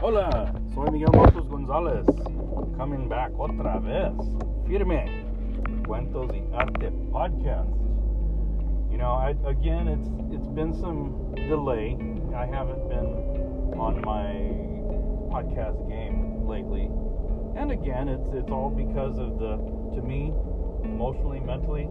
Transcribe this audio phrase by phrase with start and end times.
[0.00, 2.06] Hola, soy Miguel Marcos González,
[2.76, 4.12] coming back otra vez,
[4.66, 5.24] firme,
[5.86, 7.70] Cuentos y Arte podcast.
[8.90, 11.96] You know, I, again, it's it's been some delay.
[12.36, 14.32] I haven't been on my
[15.32, 16.90] podcast game lately,
[17.56, 19.56] and again, it's it's all because of the
[19.96, 20.32] to me,
[20.84, 21.88] emotionally, mentally,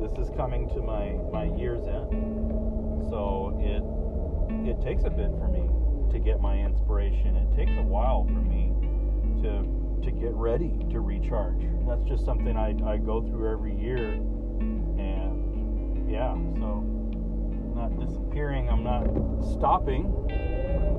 [0.00, 3.82] this is coming to my my year's end, so it
[4.68, 5.49] it takes a bit for
[6.12, 7.36] to get my inspiration.
[7.36, 8.72] It takes a while for me
[9.42, 11.62] to to get ready to recharge.
[11.86, 14.12] That's just something I, I go through every year.
[14.12, 19.04] And yeah, so I'm not disappearing, I'm not
[19.52, 20.08] stopping.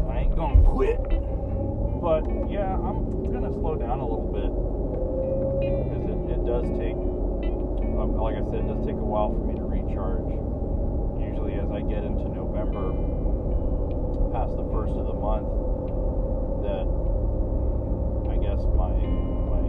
[0.09, 1.01] I ain't gonna quit.
[2.01, 4.51] But yeah, I'm gonna slow down a little bit.
[5.61, 6.97] Because it, it does take
[8.01, 10.25] um, like I said, it does take a while for me to recharge.
[11.21, 12.89] Usually as I get into November
[14.31, 15.47] past the first of the month
[16.63, 16.87] that
[18.31, 18.95] I guess my
[19.51, 19.63] my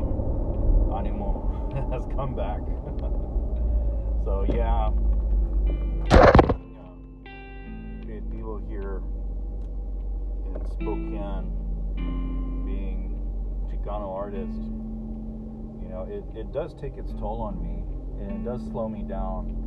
[0.99, 2.61] animo has come back.
[4.25, 4.91] so yeah,
[6.07, 6.87] yeah,
[7.27, 9.03] uh, people here
[10.47, 11.51] in Spokane
[12.65, 13.19] being
[13.67, 14.63] Chicano artists,
[15.83, 17.83] you know, it, it does take its toll on me
[18.23, 19.59] and it does slow me down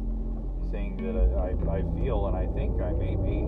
[0.71, 3.43] saying that I, I, I feel and I think I may be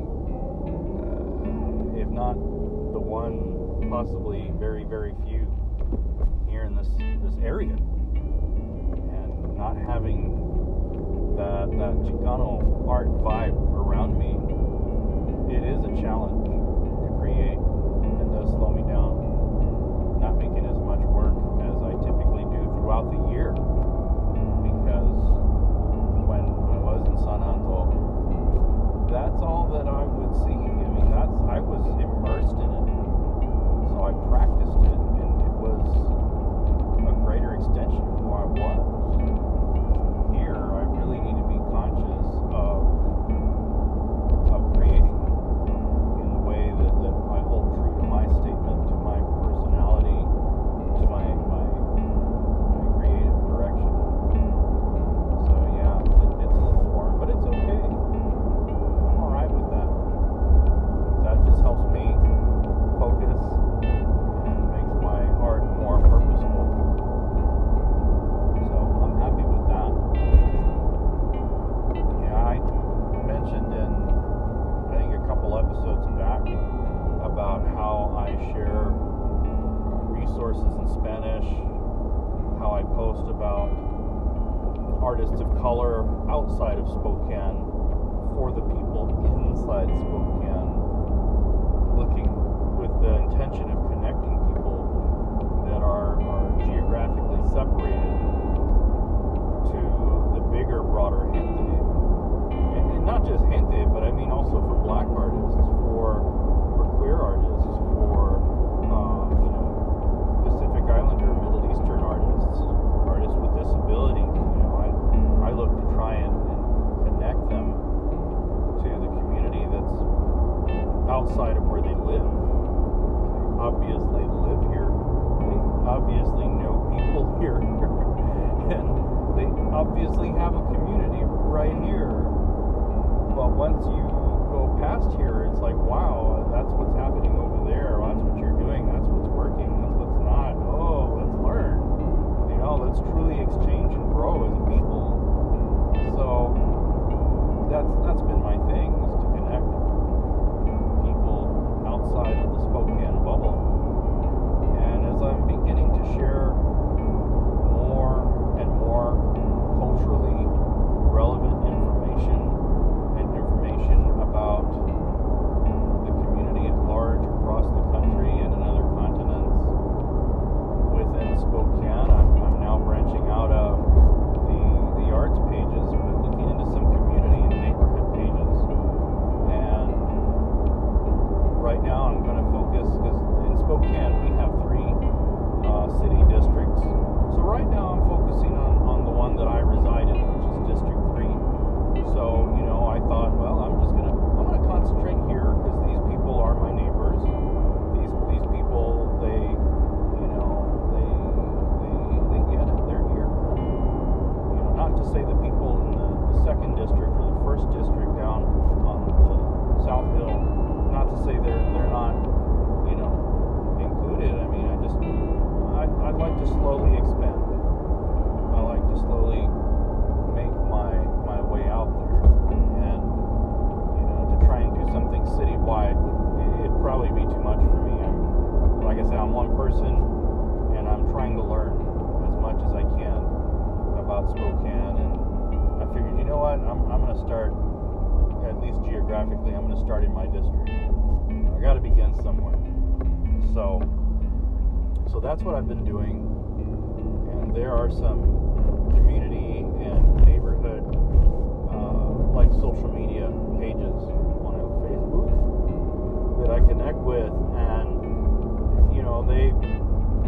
[1.97, 5.47] if not the one, possibly very, very few
[6.49, 6.87] here in this
[7.23, 7.73] this area.
[7.73, 10.33] And not having
[11.37, 14.37] that that Chicano art vibe around me,
[15.55, 16.46] it is a challenge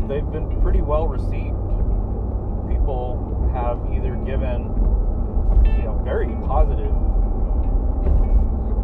[0.09, 1.55] they've been pretty well received.
[2.67, 3.21] People
[3.53, 4.73] have either given
[5.77, 6.91] you know very positive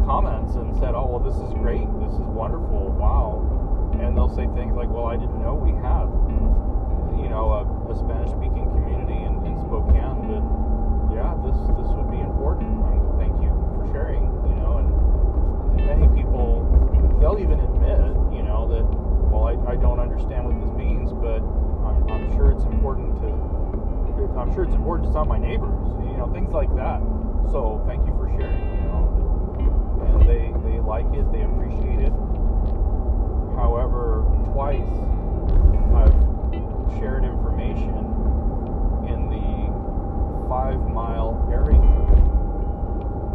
[0.06, 1.84] comments and said, "Oh, well, this is great.
[1.98, 2.94] This is wonderful.
[2.94, 3.42] Wow."
[3.98, 6.06] And they'll say things like, "Well, I didn't know we had,
[7.18, 10.46] you know, a, a Spanish-speaking community in, in Spokane, but
[11.10, 12.70] yeah, this this would be important.
[12.86, 14.88] Um, thank you for sharing." You know, and,
[15.74, 16.62] and many people
[17.18, 18.14] they'll even admit,
[19.36, 21.44] well, I, I don't understand what this means, but
[21.84, 23.28] I'm, I'm sure it's important to.
[24.40, 27.04] I'm sure it's important to some my neighbors, you know, things like that.
[27.52, 28.64] So thank you for sharing.
[28.80, 29.04] You know,
[30.08, 32.16] and they they like it, they appreciate it.
[33.60, 34.24] However,
[34.56, 34.88] twice
[35.92, 36.16] I've
[36.96, 37.92] shared information
[39.04, 39.68] in the
[40.48, 41.84] five mile area,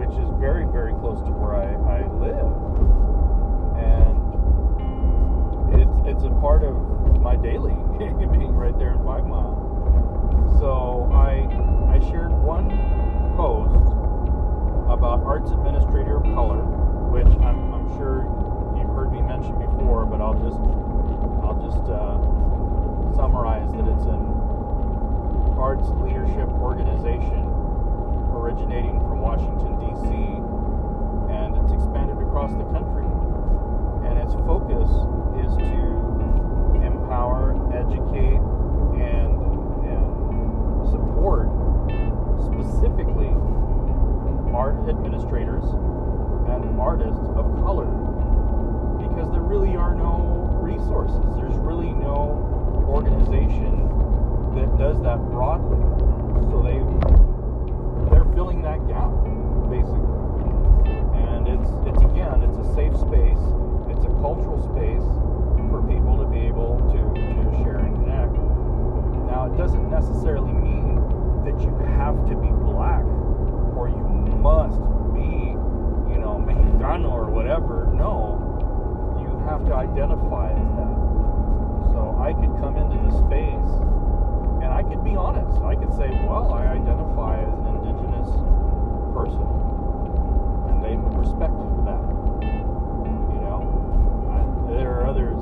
[0.01, 2.49] which is very very close to where I, I live,
[6.21, 6.77] it's a part of
[7.17, 9.57] my daily being right there in five mile.
[10.61, 11.49] So I
[11.89, 12.69] I shared one
[13.33, 13.89] post
[14.85, 16.61] about arts administrator of color,
[17.09, 18.29] which I'm, I'm sure
[18.77, 20.61] you've heard me mention before, but I'll just
[21.41, 22.21] I'll just uh,
[23.17, 24.21] summarize that it's an
[25.57, 27.49] arts leadership organization
[28.29, 30.05] originating from Washington D.C.
[31.33, 33.09] and it's expanded across the country,
[34.05, 34.85] and its focus
[35.41, 35.90] is to
[37.21, 38.41] empower, educate,
[38.97, 39.37] and
[39.85, 41.45] and support
[42.41, 43.29] specifically
[44.57, 45.63] art administrators
[46.49, 47.85] and artists of color
[48.97, 51.21] because there really are no resources.
[51.37, 52.41] There's really no
[52.89, 53.85] organization
[54.57, 55.77] that does that broadly.
[56.49, 56.81] So they
[58.09, 59.13] they're filling that gap
[59.69, 60.09] basically.
[61.21, 63.45] And it's it's again, it's a safe space.
[63.93, 64.90] It's a cultural space
[70.01, 70.97] necessarily mean
[71.45, 73.05] that you have to be black
[73.77, 74.01] or you
[74.41, 74.81] must
[75.13, 75.53] be,
[76.09, 77.85] you know, Mexicano or whatever.
[77.93, 78.41] No,
[79.21, 80.97] you have to identify as that.
[81.93, 83.73] So I could come into the space
[84.65, 85.61] and I could be honest.
[85.61, 88.29] I could say, well, I identify as an indigenous
[89.13, 89.45] person.
[90.69, 91.53] And they would respect
[91.85, 92.01] that.
[92.41, 93.61] You know?
[94.33, 94.41] I,
[94.73, 95.37] there are others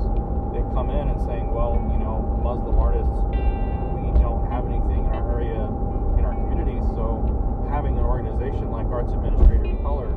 [0.52, 3.20] that come in and saying, well, you know, Muslim artists,
[3.94, 5.62] we don't have anything in our area,
[6.18, 7.22] in our community, so
[7.70, 10.10] having an organization like Arts Administrator of Color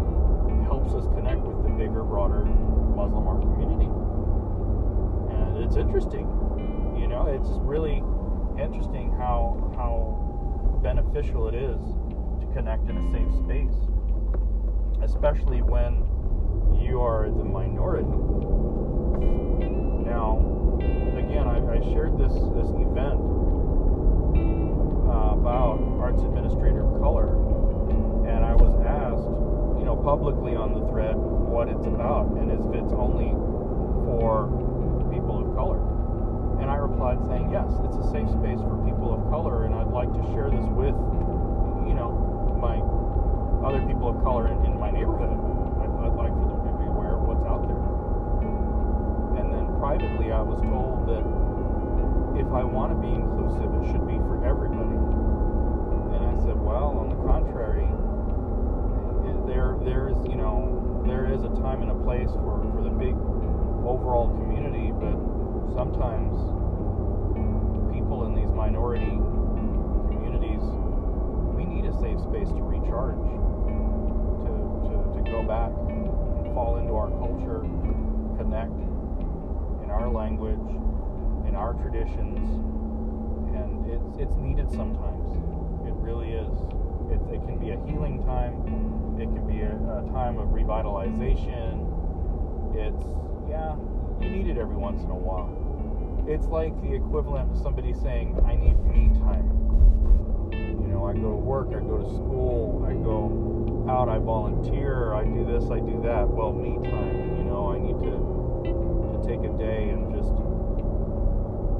[0.65, 2.45] helps us connect with the bigger, broader
[2.97, 3.91] Muslim art community.
[5.29, 6.25] And it's interesting.
[6.97, 8.01] You know, it's really
[8.57, 9.11] interesting
[9.75, 11.79] how beneficial it is
[12.39, 13.75] to connect in a safe space.
[15.01, 16.03] Especially when
[16.79, 18.07] you are the minority.
[20.05, 20.39] Now,
[21.17, 23.19] again, I, I shared this this event
[25.07, 27.35] uh, about arts administrator of color,
[28.27, 29.27] and I was asked,
[29.79, 33.31] you know, publicly on the thread what it's about and if it's only
[34.05, 34.51] for
[35.11, 35.79] people of color.
[36.61, 39.91] And I replied saying, yes, it's a safe space for people of color, and I'd
[39.91, 40.95] like to share this with,
[41.83, 42.15] you know,
[42.55, 42.79] my
[43.67, 45.35] other people of color in, in my neighborhood.
[45.83, 47.83] I'd, I'd like for them to be aware of what's out there.
[49.41, 51.23] And then privately, I was told that
[52.39, 54.95] if I want to be inclusive, it should be for everybody.
[56.15, 57.89] And I said, well, on the contrary,
[59.47, 62.89] there there is you know there is a time and a place for for the
[62.89, 63.13] big
[63.83, 65.13] overall community, but
[65.75, 66.31] sometimes
[68.35, 69.17] these minority
[70.09, 70.61] communities,
[71.55, 73.21] we need a safe space to recharge,
[74.45, 74.53] to
[74.87, 77.61] to, to go back and fall into our culture,
[78.37, 78.73] connect
[79.83, 80.67] in our language,
[81.47, 82.37] in our traditions,
[83.55, 85.37] and it's it's needed sometimes.
[85.87, 86.53] It really is.
[87.11, 88.55] It, it can be a healing time.
[89.19, 91.85] It can be a, a time of revitalization.
[92.75, 93.05] It's
[93.49, 93.75] yeah,
[94.21, 95.51] you need it every once in a while.
[96.25, 99.49] It's like the equivalent of somebody saying, "I need me time."
[100.53, 105.13] You know, I go to work, I go to school, I go out, I volunteer,
[105.13, 106.29] I do this, I do that.
[106.29, 107.37] Well, me time.
[107.37, 108.15] You know, I need to
[108.63, 110.31] to take a day and just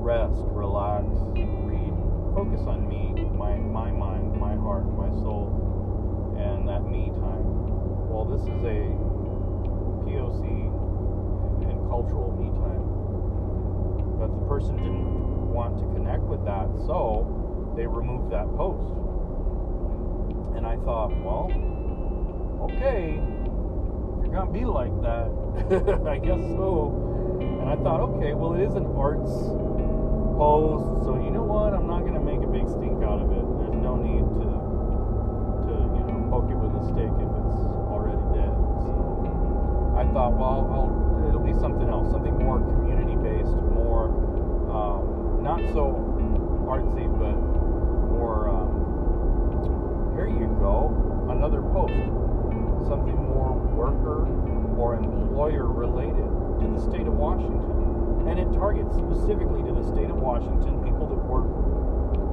[0.04, 1.08] rest, relax,
[1.64, 1.94] read,
[2.36, 7.48] focus on me, my my mind, my heart, my soul, and that me time.
[8.12, 8.92] Well, this is a
[10.04, 10.44] POC
[11.64, 12.53] and cultural me.
[14.24, 17.28] But the person didn't want to connect with that, so
[17.76, 18.88] they removed that post.
[20.56, 21.52] And I thought, well,
[22.72, 23.20] okay,
[24.24, 25.28] you're gonna be like that,
[26.08, 26.96] I guess so.
[27.60, 29.28] And I thought, okay, well, it is an arts
[30.40, 31.76] post, so you know what?
[31.76, 33.44] I'm not gonna make a big stink out of it.
[33.60, 34.48] There's no need to
[35.68, 37.60] to you know poke it with a stick if it's
[37.92, 38.56] already dead.
[38.88, 44.24] So I thought, well, I'll, it'll be something else, something more community based, more
[44.74, 45.94] um, not so
[46.66, 47.38] artsy, but
[48.10, 48.50] more.
[48.50, 48.74] Um,
[50.18, 50.90] here you go,
[51.30, 51.94] another post,
[52.90, 54.26] something more worker
[54.82, 56.26] or employer related
[56.58, 58.26] to the state of Washington.
[58.26, 61.46] And it targets specifically to the state of Washington, people that work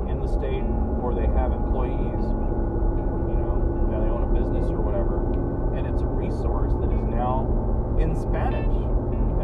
[0.09, 0.65] in the state
[1.05, 5.21] or they have employees, you know, they own a business or whatever.
[5.77, 7.45] And it's a resource that is now
[8.01, 8.73] in Spanish.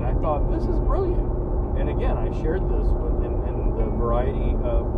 [0.01, 1.37] And I thought, this is brilliant.
[1.77, 3.16] And again, I shared this in
[3.77, 4.89] the variety of,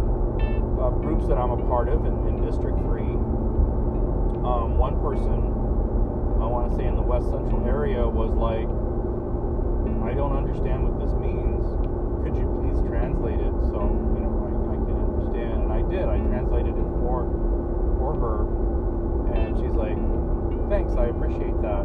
[0.78, 3.02] of, groups that I'm a part of in, in District 3.
[4.46, 5.34] Um, one person,
[6.38, 8.70] I want to say in the West Central area, was like,
[10.06, 11.66] I don't understand what this means.
[12.22, 13.82] Could you please translate it so
[14.14, 15.68] you know I, I can understand?
[15.68, 16.06] And I did.
[16.08, 17.28] I translated it for
[18.00, 18.48] for her,
[19.36, 19.98] and she's like,
[20.70, 21.84] "Thanks, I appreciate that.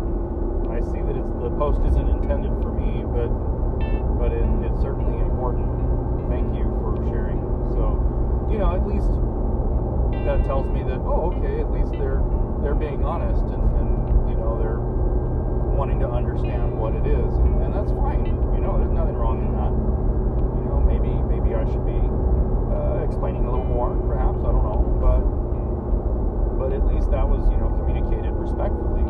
[0.71, 3.27] I see that it's the post isn't intended for me, but
[4.15, 5.67] but it, it's certainly important.
[6.31, 6.63] Thank you
[7.10, 7.39] sharing."
[7.74, 9.10] So, you know, at least
[10.25, 12.24] that tells me that oh, okay, at least they're
[12.63, 13.89] they're being honest and, and
[14.29, 14.79] you know they're
[15.74, 18.24] wanting to understand what it is, and, and that's fine.
[18.25, 19.74] You know, there's nothing wrong in that.
[19.74, 24.39] You know, maybe maybe I should be uh, explaining a little more, perhaps.
[24.45, 25.22] I don't know, but
[26.62, 29.03] but at least that was you know communicated respectfully.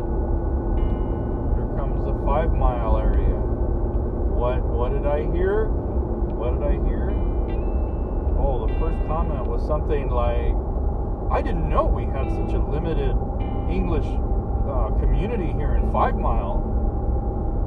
[1.54, 3.36] Here comes the five mile area.
[4.34, 5.68] What what did I hear?
[5.68, 6.93] What did I hear?
[8.94, 10.54] First comment was something like,
[11.30, 13.16] "I didn't know we had such a limited
[13.68, 14.06] English
[14.68, 16.62] uh, community here in Five Mile.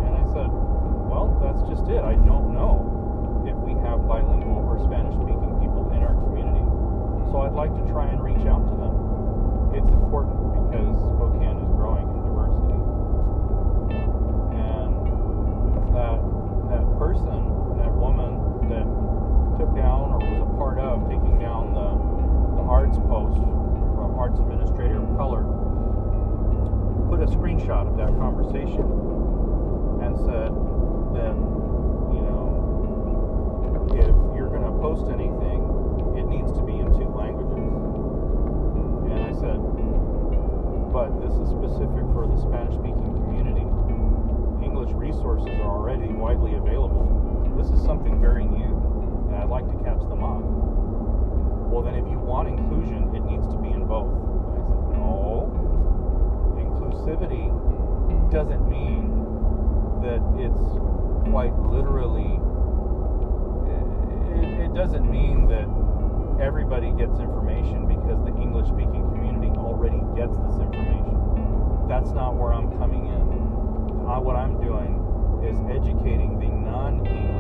[0.06, 2.04] And I said, well, that's just it.
[2.04, 2.86] I don't know
[3.46, 6.64] if we have bilingual or Spanish speaking people in our community.
[7.32, 8.96] So I'd like to try and reach out to them.
[9.78, 12.82] It's important because Spokane is growing in diversity.
[14.58, 14.90] And
[15.94, 16.18] that,
[16.72, 17.42] that person,
[17.78, 18.42] that woman
[18.74, 18.86] that
[19.62, 20.17] took down
[20.58, 21.90] part of taking down the,
[22.58, 25.46] the arts post from Arts Administrator of Color
[27.10, 28.84] put a screenshot of that conversation
[30.04, 30.52] and said
[31.16, 31.38] that,
[32.12, 35.64] you know, if you're going to post anything,
[36.20, 37.58] it needs to be in two languages.
[39.08, 39.62] And I said,
[40.92, 43.66] but this is specific for the Spanish speaking community.
[44.62, 47.08] English resources are already widely available.
[47.58, 48.77] This is something very new,
[49.38, 50.42] I'd like to catch them up.
[51.70, 54.10] Well, then, if you want inclusion, it needs to be in both.
[54.10, 55.52] I said, no,
[56.58, 57.54] inclusivity
[58.32, 59.14] doesn't mean
[60.02, 60.68] that it's
[61.30, 62.40] quite literally
[64.38, 65.68] it, it, doesn't mean that
[66.44, 71.16] everybody gets information because the english speaking community already gets this information
[71.88, 73.22] that's not where i'm coming in
[74.08, 75.00] uh, what i'm doing
[75.44, 77.37] is educating the non-english speaking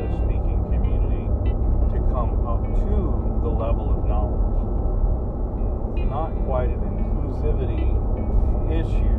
[2.86, 4.43] to the level of knowledge
[5.98, 7.96] it's not quite an inclusivity
[8.72, 9.17] issue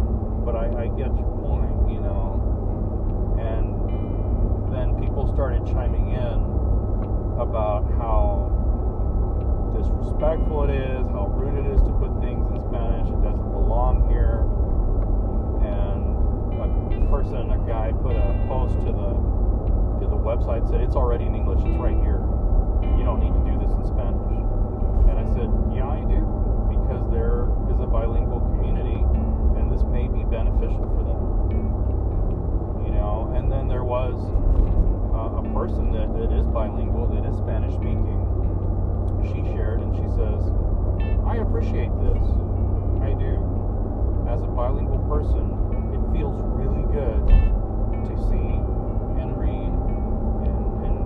[0.49, 3.37] but I, I get your point, you know.
[3.37, 6.41] And then people started chiming in
[7.37, 8.49] about how
[9.77, 14.09] disrespectful it is, how rude it is to put things in Spanish, it doesn't belong
[14.09, 14.49] here.
[15.69, 16.17] And
[16.57, 19.13] a person, a guy, put a post to the
[20.01, 22.25] to the website said it's already in English, it's right here.
[22.97, 24.33] You don't need to do this in Spanish.
[25.13, 26.21] And I said, Yeah, I do,
[26.71, 29.01] because there is a bilingual community
[29.59, 31.21] and this may be beneficial for them.
[32.85, 34.17] You know, and then there was
[35.15, 38.21] uh, a person that, that is bilingual, that is Spanish speaking.
[39.29, 40.41] She shared and she says,
[41.27, 42.25] I appreciate this.
[43.03, 43.37] I do.
[44.29, 45.45] As a bilingual person,
[45.95, 47.21] it feels really good
[48.09, 48.53] to see
[49.21, 49.73] and read
[50.45, 50.97] and, and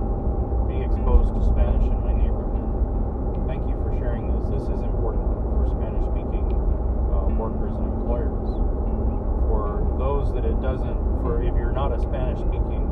[0.69, 3.47] be exposed to Spanish in my neighborhood.
[3.47, 4.51] Thank you for sharing this.
[4.51, 6.51] This is important for Spanish speaking
[7.15, 8.49] uh, workers and employers.
[9.47, 12.87] For those that it doesn't, for if you're not a Spanish speaking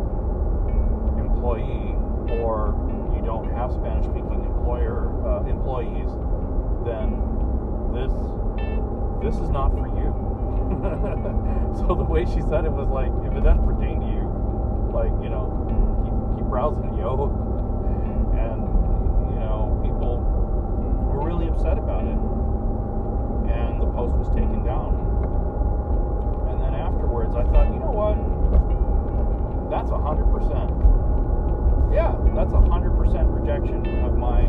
[1.18, 1.96] employee
[2.38, 2.76] or
[3.16, 6.10] you don't have Spanish speaking employer uh, employees,
[6.86, 7.30] then
[9.20, 10.08] this is not for you.
[11.76, 14.24] so the way she said it was like, if it doesn't pertain to you,
[14.96, 17.28] like, you know, keep, keep browsing, yo.
[18.32, 18.64] And,
[19.28, 20.24] you know, people
[21.04, 22.16] were really upset about it.
[23.52, 24.96] And the post was taken down.
[26.48, 28.16] And then afterwards, I thought, you know what?
[29.68, 31.92] That's 100%.
[31.92, 34.42] Yeah, that's 100% rejection of my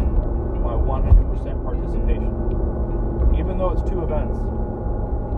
[0.61, 2.29] my 100% participation.
[3.33, 4.37] Even though it's two events,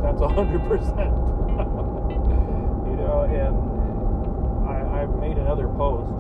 [0.04, 0.60] that's 100%.
[2.92, 3.56] you know, and
[4.68, 6.12] I, I made another post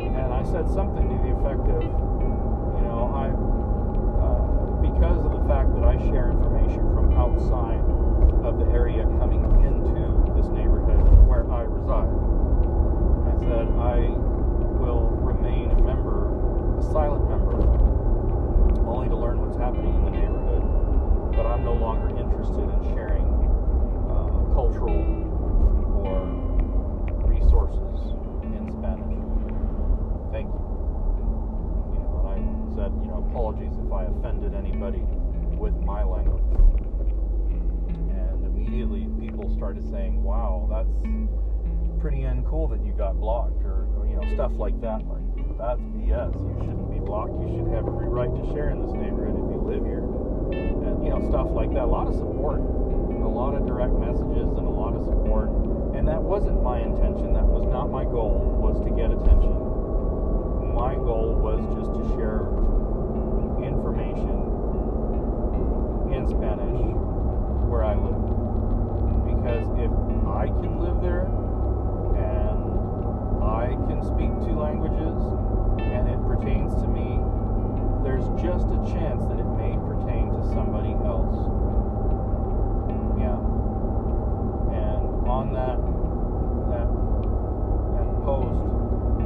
[0.00, 3.34] and I said something to the effect of, you know, I,
[4.22, 4.46] uh,
[4.78, 7.82] because of the fact that I share information from outside
[8.46, 9.90] of the area coming into
[10.38, 12.14] this neighborhood where I reside,
[13.26, 14.06] I said I
[14.78, 16.30] will remain a member,
[16.78, 17.58] a silent member
[18.86, 20.62] only to learn what's happening in the neighborhood.
[21.34, 23.11] But I'm no longer interested in sharing
[24.52, 25.00] cultural
[26.04, 26.28] or
[27.24, 28.12] resources
[28.44, 29.16] in Spanish.
[30.32, 30.60] Thank you.
[31.92, 35.02] You know, and I said, you know, apologies if I offended anybody
[35.56, 36.42] with my language.
[38.12, 40.92] And immediately people started saying, "Wow, that's
[42.00, 45.06] pretty uncool that you got blocked," or, or you know, stuff like that.
[45.06, 45.22] Like
[45.56, 46.34] that's BS.
[46.34, 47.32] You shouldn't be blocked.
[47.40, 50.04] You should have every right to share in this neighborhood if you live here.
[50.52, 51.84] And, you know, stuff like that.
[51.84, 52.60] A lot of support.
[53.22, 55.48] A lot of direct messages and a lot of support.
[55.94, 57.32] And that wasn't my intention.
[57.32, 59.54] That was not my goal, was to get attention.
[60.74, 62.44] My goal was just to share
[63.62, 64.36] information
[66.12, 66.72] in Spanish
[67.72, 68.20] where I live.
[69.24, 69.92] Because if
[70.28, 71.24] I can live there
[72.20, 72.60] and
[73.42, 75.16] I can speak two languages
[75.80, 77.18] and it pertains to me,
[78.04, 81.38] there's just a chance that it may pertain to somebody else.
[83.16, 83.38] Yeah.
[84.74, 85.74] And on that
[86.70, 86.86] that
[87.98, 88.62] that post,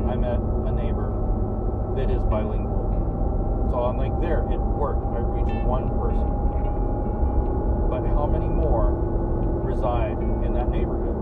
[0.09, 1.13] I met a neighbor
[1.93, 3.69] that is bilingual.
[3.69, 5.05] So I'm like, there, it worked.
[5.13, 6.25] I reached one person.
[7.93, 8.97] But how many more
[9.61, 11.21] reside in that neighborhood?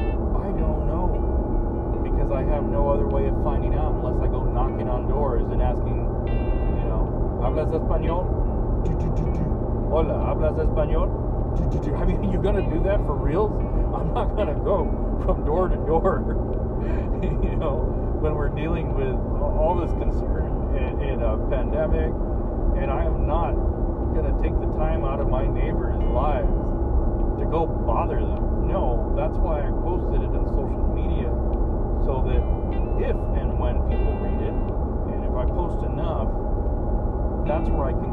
[0.00, 4.48] I don't know because I have no other way of finding out unless I go
[4.48, 6.08] knocking on doors and asking,
[6.80, 8.32] you know, ¿hablas español?
[9.92, 11.31] Hola, ¿hablas español?
[11.52, 13.52] I mean, you gonna do that for reals?
[13.94, 14.88] I'm not gonna go
[15.24, 16.24] from door to door,
[17.22, 22.08] you know, when we're dealing with all this concern in, in a pandemic,
[22.80, 23.52] and I am not
[24.16, 26.48] gonna take the time out of my neighbors' lives
[27.38, 28.68] to go bother them.
[28.68, 31.28] No, that's why I posted it on social media
[32.08, 32.40] so that
[32.96, 34.56] if and when people read it,
[35.12, 36.32] and if I post enough,
[37.44, 38.11] that's where I can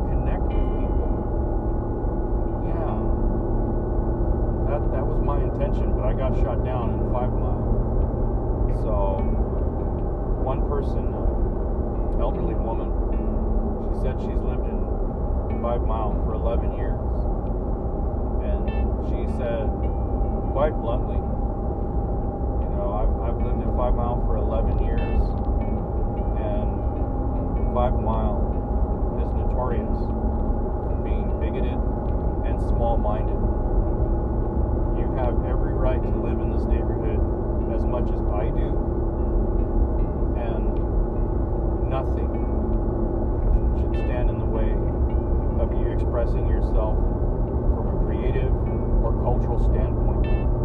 [4.70, 7.66] That that was my intention, but I got shot down in five mile.
[8.86, 9.18] So
[10.46, 12.94] one person, uh, elderly woman,
[13.90, 14.80] she said she's lived in
[15.62, 17.02] five mile for 11 years,
[18.46, 18.70] and
[19.10, 19.68] she said
[20.54, 25.22] quite bluntly, you know, I've, I've lived in Five Mile for 11 years,
[26.38, 26.70] and
[27.74, 28.44] Five Mile
[29.22, 31.80] is notorious for being bigoted
[32.46, 33.49] and small-minded.
[35.20, 37.20] Have every right to live in this neighborhood
[37.76, 38.72] as much as I do,
[40.40, 40.80] and
[41.92, 42.32] nothing
[43.76, 44.72] should stand in the way
[45.60, 48.54] of you expressing yourself from a creative
[49.04, 50.59] or cultural standpoint.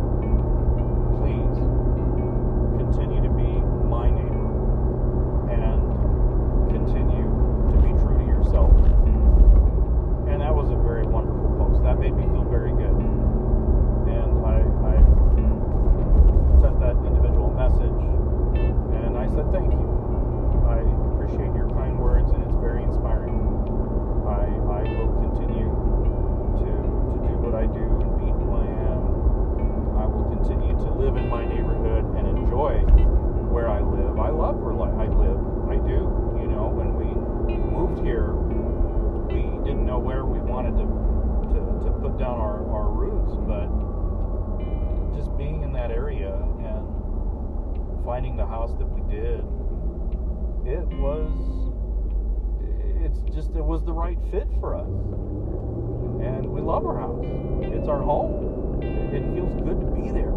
[57.85, 58.81] It's our home.
[59.13, 60.33] It feels good to be there.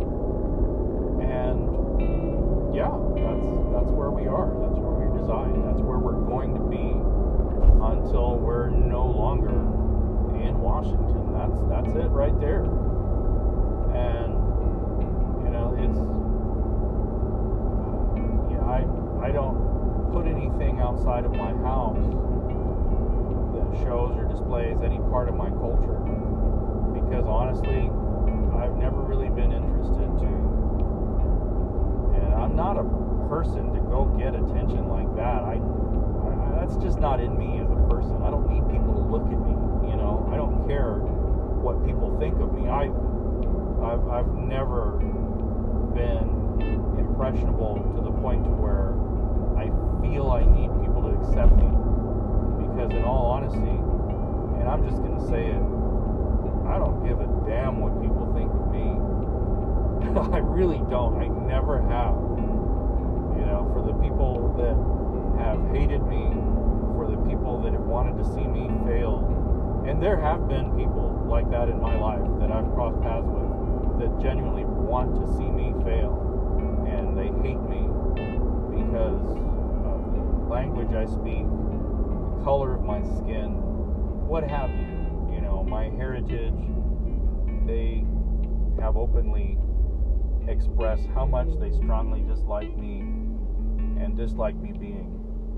[1.23, 2.91] And yeah,
[3.23, 4.51] that's that's where we are.
[4.67, 5.55] That's where we reside.
[5.63, 6.91] That's where we're going to be
[7.88, 9.55] until we're no longer
[10.43, 11.23] in Washington.
[11.31, 12.67] That's that's it right there.
[13.95, 14.36] And
[15.39, 16.12] you know, it's uh,
[18.51, 18.83] yeah, I
[19.23, 22.12] I don't put anything outside of my house
[23.55, 26.16] that shows or displays any part of my culture
[27.07, 27.87] because honestly,
[28.59, 30.29] I've never really been interested to.
[32.19, 32.83] And I'm not a
[33.31, 35.47] person to go get attention like that.
[35.47, 38.19] I, I that's just not in me as a person.
[38.23, 39.55] I don't need people to look at me,
[39.87, 40.27] you know.
[40.31, 40.99] I don't care
[41.63, 42.67] what people think of me.
[42.67, 42.91] I
[43.87, 44.99] I've I've never
[45.95, 46.27] been
[46.99, 48.91] impressionable to the point to where
[49.55, 49.71] I
[50.03, 51.71] feel I need people to accept me.
[52.67, 53.79] Because in all honesty,
[54.59, 55.63] and I'm just to say it,
[56.67, 58.91] I don't give a damn what people think of me.
[60.36, 61.15] I really don't.
[61.15, 62.15] I never have.
[63.39, 64.75] You know, for the people that
[65.39, 66.27] have hated me,
[66.93, 69.23] for the people that have wanted to see me fail,
[69.88, 73.47] and there have been people like that in my life that I've crossed paths with
[74.03, 76.19] that genuinely want to see me fail,
[76.88, 77.88] and they hate me
[78.75, 79.23] because
[79.88, 83.56] of the language I speak, the color of my skin,
[84.27, 84.87] what have you.
[85.77, 86.55] My heritage.
[87.67, 88.03] They
[88.81, 89.59] have openly
[90.47, 93.01] expressed how much they strongly dislike me
[94.01, 95.11] and dislike me being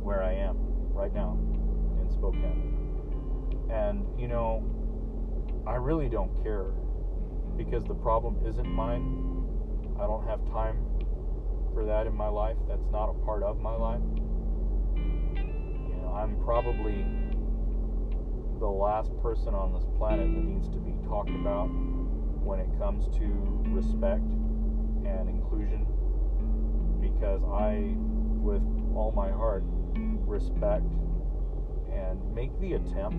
[0.03, 0.57] where I am
[0.91, 1.39] right now
[2.01, 3.71] in Spokane.
[3.71, 4.61] And, you know,
[5.65, 6.65] I really don't care
[7.55, 9.45] because the problem isn't mine.
[10.01, 10.83] I don't have time
[11.73, 12.57] for that in my life.
[12.67, 14.01] That's not a part of my life.
[14.97, 17.05] You know, I'm probably
[18.59, 21.67] the last person on this planet that needs to be talked about
[22.43, 23.25] when it comes to
[23.71, 24.27] respect
[25.07, 25.87] and inclusion
[26.99, 27.95] because I,
[28.43, 28.61] with
[28.95, 29.63] all my heart,
[30.27, 30.85] respect
[31.91, 33.17] and make the attempt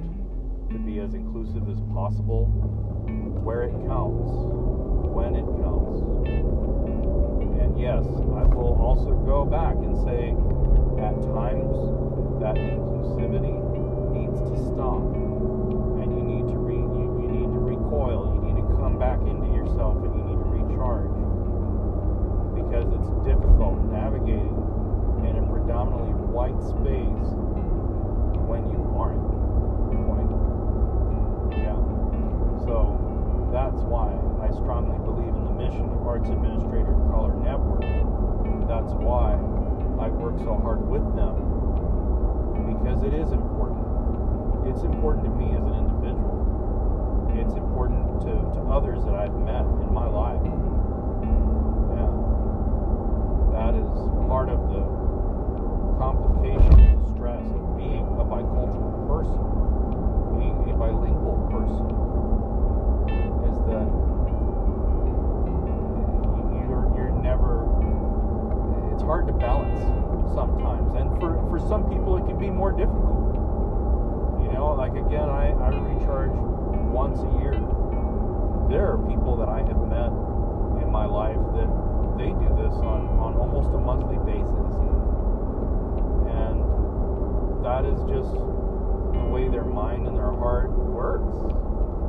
[0.71, 2.47] to be as inclusive as possible
[3.43, 4.31] where it counts,
[5.11, 6.01] when it counts.
[7.59, 10.31] And yes, I will also go back and say
[11.03, 11.75] at times
[12.39, 13.59] that inclusivity
[14.15, 15.03] needs to stop.
[16.01, 17.61] And you need to re you, you
[18.01, 21.13] recoil, you need to come back into yourself and you need to recharge.
[22.57, 24.57] Because it's difficult navigating
[25.29, 27.29] in a predominantly white space
[28.49, 29.21] when you aren't
[30.09, 30.33] white.
[31.53, 31.77] Yeah.
[32.65, 32.97] So
[33.53, 37.85] that's why I strongly believe in the mission of Arts Administrator Color Network.
[38.65, 39.37] That's why
[40.01, 41.37] I work so hard with them
[42.65, 43.85] because it is important.
[44.65, 45.90] It's important to me as an individual.
[47.41, 50.45] It's important to, to others that I've met in my life.
[51.97, 52.13] Yeah.
[53.57, 53.89] That is
[54.29, 54.85] part of the
[55.97, 59.41] complication and stress of being a bicultural person,
[60.37, 61.89] being a bilingual person,
[63.49, 63.89] is that
[66.69, 67.65] you're, you're never,
[68.93, 69.81] it's hard to balance
[70.37, 70.93] sometimes.
[70.93, 73.33] And for, for some people, it can be more difficult.
[74.45, 76.37] You know, like again, I, I recharge
[76.91, 77.55] once a year.
[78.69, 80.11] There are people that I have met
[80.83, 81.71] in my life that
[82.19, 84.71] they do this on, on almost a monthly basis.
[86.35, 86.59] And
[87.65, 91.35] that is just the way their mind and their heart works.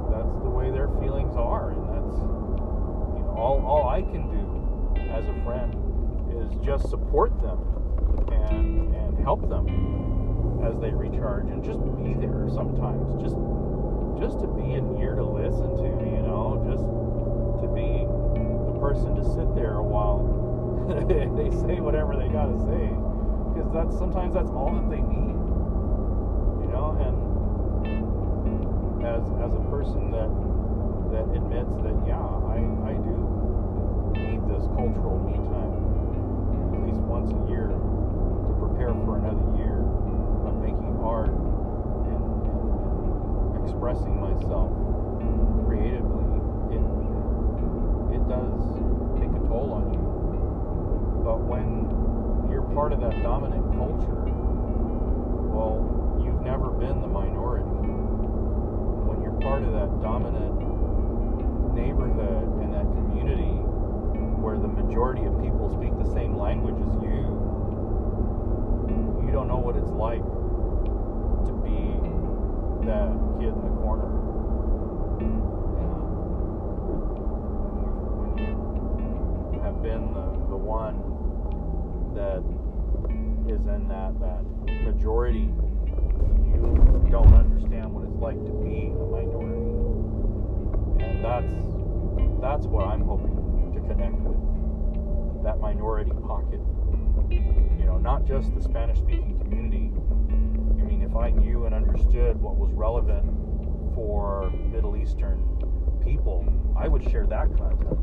[0.09, 1.71] That's the way their feelings are.
[1.71, 4.41] And that's you know, all, all I can do
[5.13, 5.73] as a friend
[6.33, 7.57] is just support them
[8.49, 9.65] and, and help them
[10.63, 13.21] as they recharge and just be there sometimes.
[13.21, 13.35] Just
[14.21, 16.85] just to be in here to listen to, you know, just
[17.65, 20.21] to be the person to sit there while
[21.09, 22.85] they say whatever they gotta say.
[23.49, 25.33] Because that's sometimes that's all that they need.
[26.61, 27.17] You know, and
[29.01, 30.29] as as a person that
[31.09, 33.17] that admits that yeah, I, I do
[34.21, 35.73] need this cultural me time
[36.77, 37.77] at least once a year to
[38.61, 39.81] prepare for another year
[40.45, 41.33] of making art
[43.81, 44.69] expressing myself
[45.65, 46.21] creatively.
[46.69, 46.85] It
[48.13, 48.53] it does
[49.17, 50.05] take a toll on you.
[51.25, 51.89] But when
[52.51, 54.29] you're part of that dominant culture,
[55.49, 57.65] well, you've never been the minority.
[59.09, 60.61] When you're part of that dominant
[61.73, 63.65] neighborhood and that community
[64.45, 67.25] where the majority of people speak the same language as you,
[69.25, 70.21] you don't know what it's like
[72.85, 74.09] that kid in the corner.
[79.63, 80.97] Have been the, the one
[82.15, 82.43] that
[83.47, 84.43] is in that, that
[84.83, 85.53] majority,
[86.49, 89.71] you don't understand what it's like to be a minority.
[91.05, 91.53] And that's
[92.41, 95.43] that's what I'm hoping to connect with.
[95.43, 96.59] That minority pocket.
[97.29, 99.91] You know, not just the Spanish speaking community.
[101.11, 103.25] If I knew and understood what was relevant
[103.93, 105.43] for Middle Eastern
[106.01, 106.47] people,
[106.77, 107.99] I would share that content.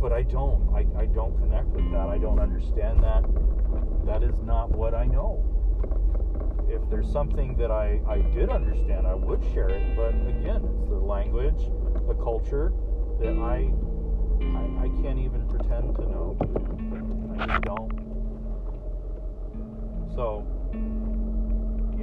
[0.00, 0.66] But I don't.
[0.74, 2.08] I, I don't connect with that.
[2.08, 3.22] I don't understand that.
[4.06, 5.44] That is not what I know.
[6.70, 9.94] If there's something that I, I did understand, I would share it.
[9.94, 11.68] But again, it's the language,
[12.08, 12.72] the culture
[13.20, 13.70] that I,
[14.40, 16.38] I, I can't even pretend to know.
[17.38, 17.92] I just don't.
[20.14, 20.55] So,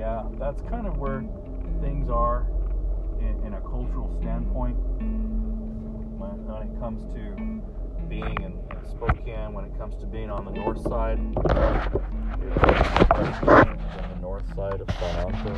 [0.03, 1.23] yeah, that's kind of where
[1.79, 2.45] things are
[3.21, 4.75] in, in a cultural standpoint
[6.19, 7.33] when, when it comes to
[8.09, 8.59] being in,
[8.91, 11.17] Spokane, when it comes to being on the north side.
[11.17, 11.37] On
[14.09, 15.55] the north side of Toronto.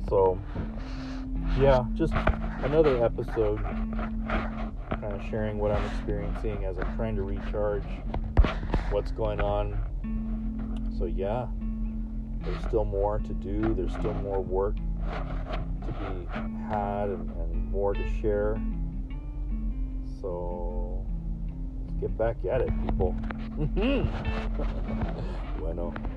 [0.08, 0.38] so,
[1.60, 2.14] yeah, just
[2.64, 3.60] another episode
[5.02, 7.84] kind of sharing what I'm experiencing as I'm trying to recharge
[8.88, 9.76] what's going on.
[10.98, 11.48] So, yeah,
[12.46, 16.28] there's still more to do, there's still more work to be
[16.68, 18.60] had and, and more to share.
[20.20, 21.04] So
[21.84, 23.14] let's get back at it, people.
[25.58, 26.15] bueno.